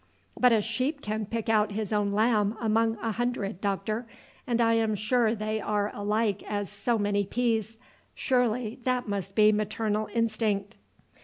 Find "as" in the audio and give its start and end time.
6.49-6.71